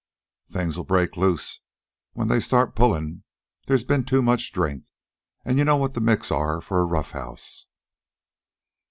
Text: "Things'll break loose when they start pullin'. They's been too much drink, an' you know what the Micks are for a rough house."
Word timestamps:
"Things'll 0.49 0.83
break 0.83 1.15
loose 1.15 1.59
when 2.13 2.27
they 2.27 2.39
start 2.39 2.73
pullin'. 2.75 3.21
They's 3.67 3.83
been 3.83 4.03
too 4.03 4.23
much 4.23 4.51
drink, 4.51 4.85
an' 5.45 5.59
you 5.59 5.63
know 5.63 5.77
what 5.77 5.93
the 5.93 6.01
Micks 6.01 6.31
are 6.35 6.59
for 6.59 6.79
a 6.81 6.85
rough 6.85 7.11
house." 7.11 7.67